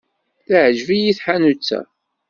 Teɛjeb-iyi 0.45 1.13
tḥanut-a. 1.17 1.81